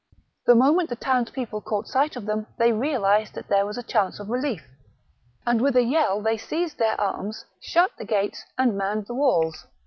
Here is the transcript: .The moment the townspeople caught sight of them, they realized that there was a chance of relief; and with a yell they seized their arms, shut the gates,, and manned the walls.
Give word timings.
.The 0.47 0.55
moment 0.55 0.89
the 0.89 0.95
townspeople 0.95 1.61
caught 1.61 1.87
sight 1.87 2.15
of 2.15 2.25
them, 2.25 2.47
they 2.57 2.71
realized 2.73 3.35
that 3.35 3.49
there 3.49 3.67
was 3.67 3.77
a 3.77 3.83
chance 3.83 4.19
of 4.19 4.31
relief; 4.31 4.63
and 5.45 5.61
with 5.61 5.75
a 5.75 5.83
yell 5.83 6.21
they 6.23 6.39
seized 6.39 6.79
their 6.79 6.99
arms, 6.99 7.45
shut 7.61 7.91
the 7.99 8.05
gates,, 8.05 8.43
and 8.57 8.75
manned 8.75 9.05
the 9.05 9.13
walls. 9.13 9.67